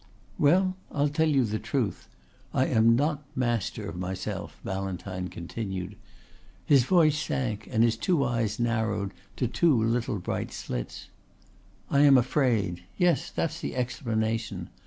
"Well, 0.39 0.77
I'll 0.91 1.09
tell 1.09 1.29
you 1.29 1.45
the 1.45 1.59
truth. 1.59 2.09
I 2.55 2.65
am 2.65 2.95
not 2.95 3.21
master 3.35 3.87
of 3.87 3.95
myself," 3.97 4.59
Ballantyne 4.63 5.27
continued. 5.27 5.95
His 6.65 6.85
voice 6.85 7.15
sank 7.15 7.67
and 7.69 7.83
his 7.83 7.99
eyes 8.09 8.59
narrowed 8.59 9.11
to 9.35 9.47
two 9.47 9.79
little 9.79 10.17
bright 10.17 10.51
slits. 10.51 11.09
"I 11.91 11.99
am 11.99 12.17
afraid. 12.17 12.81
Yes, 12.97 13.29
that's 13.29 13.61
the 13.61 13.75
explanation. 13.75 14.71